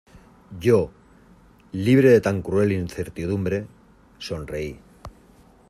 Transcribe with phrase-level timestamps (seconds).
[0.59, 0.79] yo,
[1.71, 3.67] libre de tan cruel incertidumbre,
[4.17, 4.79] sonreí: